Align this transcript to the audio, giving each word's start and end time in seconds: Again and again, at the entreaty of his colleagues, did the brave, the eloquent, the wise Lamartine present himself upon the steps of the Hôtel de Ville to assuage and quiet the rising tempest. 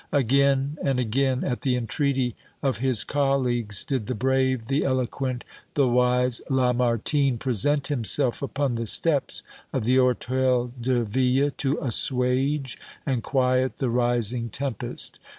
Again 0.11 0.79
and 0.81 0.99
again, 0.99 1.43
at 1.43 1.61
the 1.61 1.75
entreaty 1.75 2.35
of 2.63 2.79
his 2.79 3.03
colleagues, 3.03 3.85
did 3.85 4.07
the 4.07 4.15
brave, 4.15 4.65
the 4.65 4.83
eloquent, 4.83 5.43
the 5.75 5.87
wise 5.87 6.41
Lamartine 6.49 7.37
present 7.37 7.85
himself 7.85 8.41
upon 8.41 8.73
the 8.73 8.87
steps 8.87 9.43
of 9.71 9.83
the 9.83 9.97
Hôtel 9.97 10.71
de 10.81 11.03
Ville 11.03 11.51
to 11.51 11.77
assuage 11.79 12.79
and 13.05 13.21
quiet 13.21 13.77
the 13.77 13.91
rising 13.91 14.49
tempest. 14.49 15.19